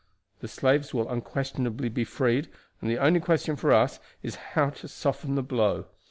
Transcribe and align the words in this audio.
The 0.39 0.47
slaves 0.47 0.95
will 0.95 1.07
unquestionably 1.07 1.87
be 1.87 2.05
freed, 2.05 2.49
and 2.81 2.89
the 2.89 2.97
only 2.97 3.19
question 3.19 3.55
for 3.55 3.71
us 3.71 3.99
is 4.23 4.33
how 4.57 4.71
to 4.71 4.87
soften 4.87 5.35
the 5.35 5.43
blow. 5.43 5.85